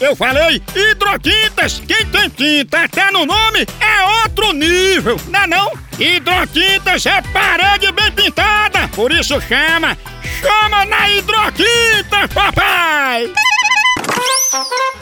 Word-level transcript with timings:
Eu 0.00 0.14
falei 0.14 0.62
hidrotintas. 0.74 1.82
Quem 1.86 2.06
tem 2.06 2.28
tinta 2.30 2.84
até 2.84 3.10
no 3.10 3.26
nome 3.26 3.66
é 3.80 4.22
outro 4.22 4.52
nível, 4.52 5.16
não 5.28 5.40
é 5.40 5.46
não? 5.46 5.72
Hidrotintas 5.98 7.04
é 7.06 7.20
parede 7.32 7.90
bem 7.92 8.12
pintada, 8.12 8.86
por 8.88 9.10
isso 9.10 9.40
chama. 9.40 9.96
Chama 10.40 10.84
na 10.84 11.10
hidrotinta, 11.10 12.28
papai! 12.32 13.32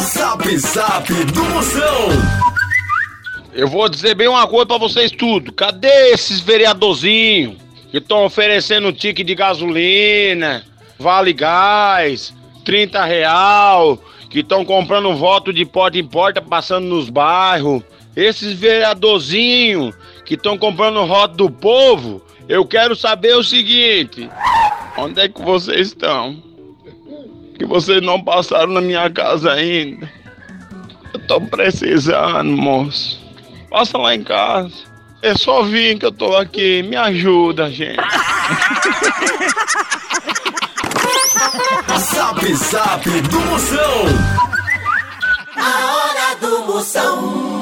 Zap 0.00 0.56
Zap 0.56 1.12
do 1.12 1.44
Moção. 1.44 2.08
Eu 3.52 3.68
vou 3.68 3.88
dizer 3.88 4.14
bem 4.14 4.28
uma 4.28 4.46
coisa 4.46 4.66
pra 4.66 4.78
vocês 4.78 5.10
tudo. 5.10 5.52
Cadê 5.52 6.12
esses 6.12 6.40
vereadorzinhos 6.40 7.56
que 7.90 7.98
estão 7.98 8.24
oferecendo 8.24 8.92
tique 8.92 9.24
de 9.24 9.34
gasolina, 9.34 10.64
vale 10.98 11.32
gás, 11.32 12.32
30 12.64 13.04
real, 13.04 13.98
que 14.28 14.40
estão 14.40 14.64
comprando 14.64 15.16
voto 15.16 15.52
de 15.52 15.64
porta 15.64 15.98
em 15.98 16.06
porta, 16.06 16.40
passando 16.40 16.86
nos 16.86 17.08
bairros? 17.08 17.82
Esses 18.16 18.52
vereadorzinhos 18.52 19.94
que 20.24 20.34
estão 20.34 20.58
comprando 20.58 21.06
voto 21.06 21.36
do 21.36 21.50
povo, 21.50 22.22
eu 22.48 22.66
quero 22.66 22.96
saber 22.96 23.36
o 23.36 23.44
seguinte: 23.44 24.28
onde 24.96 25.20
é 25.20 25.28
que 25.28 25.40
vocês 25.40 25.88
estão? 25.88 26.42
Que 27.56 27.64
vocês 27.64 28.02
não 28.02 28.22
passaram 28.22 28.72
na 28.72 28.80
minha 28.80 29.08
casa 29.10 29.52
ainda. 29.52 30.10
Eu 31.12 31.20
tô 31.26 31.40
precisando, 31.40 32.56
moço. 32.56 33.20
Passa 33.70 33.98
lá 33.98 34.14
em 34.14 34.22
casa. 34.22 34.74
É 35.22 35.34
só 35.34 35.62
vir 35.62 35.98
que 35.98 36.06
eu 36.06 36.12
tô 36.12 36.36
aqui. 36.36 36.82
Me 36.82 36.96
ajuda, 36.96 37.70
gente. 37.70 37.98
Zap 41.98 42.54
Zap 42.54 43.04
do 43.04 43.40
Moção. 43.40 44.04
A 45.56 45.94
hora 45.94 46.36
do 46.40 46.64
Moção. 46.64 47.57